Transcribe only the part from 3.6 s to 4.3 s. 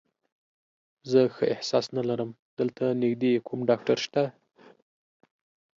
ډاکټر شته؟